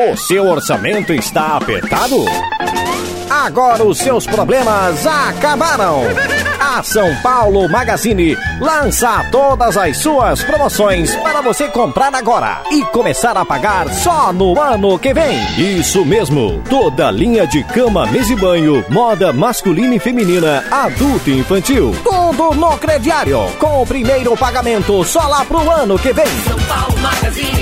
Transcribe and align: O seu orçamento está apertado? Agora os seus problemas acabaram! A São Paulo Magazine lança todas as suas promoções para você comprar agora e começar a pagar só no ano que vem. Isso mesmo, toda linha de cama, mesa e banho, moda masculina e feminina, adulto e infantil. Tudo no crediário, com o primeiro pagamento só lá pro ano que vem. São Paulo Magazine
O 0.00 0.16
seu 0.16 0.46
orçamento 0.46 1.12
está 1.12 1.56
apertado? 1.56 2.24
Agora 3.28 3.82
os 3.82 3.98
seus 3.98 4.24
problemas 4.24 5.04
acabaram! 5.04 6.02
A 6.60 6.80
São 6.84 7.12
Paulo 7.16 7.68
Magazine 7.68 8.36
lança 8.60 9.24
todas 9.32 9.76
as 9.76 9.96
suas 9.96 10.40
promoções 10.44 11.16
para 11.16 11.40
você 11.40 11.66
comprar 11.66 12.14
agora 12.14 12.62
e 12.70 12.84
começar 12.84 13.36
a 13.36 13.44
pagar 13.44 13.92
só 13.92 14.32
no 14.32 14.60
ano 14.60 14.96
que 15.00 15.12
vem. 15.12 15.36
Isso 15.58 16.04
mesmo, 16.04 16.62
toda 16.70 17.10
linha 17.10 17.44
de 17.44 17.64
cama, 17.64 18.06
mesa 18.06 18.32
e 18.32 18.36
banho, 18.36 18.84
moda 18.88 19.32
masculina 19.32 19.96
e 19.96 19.98
feminina, 19.98 20.64
adulto 20.70 21.28
e 21.28 21.40
infantil. 21.40 21.92
Tudo 22.04 22.54
no 22.54 22.78
crediário, 22.78 23.50
com 23.58 23.82
o 23.82 23.86
primeiro 23.86 24.36
pagamento 24.36 25.02
só 25.02 25.26
lá 25.26 25.44
pro 25.44 25.68
ano 25.68 25.98
que 25.98 26.12
vem. 26.12 26.26
São 26.46 26.58
Paulo 26.68 26.96
Magazine 26.98 27.57